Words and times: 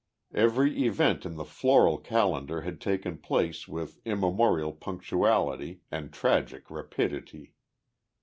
Every 0.33 0.83
event 0.87 1.27
in 1.27 1.35
the 1.35 1.45
floral 1.45 1.99
calendar 1.99 2.61
had 2.61 2.81
taken 2.81 3.19
place 3.19 3.67
with 3.67 3.99
immemorial 4.03 4.73
punctuality 4.73 5.81
and 5.91 6.11
tragic 6.11 6.71
rapidity. 6.71 7.53